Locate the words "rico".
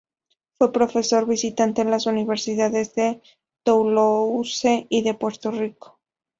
5.51-5.99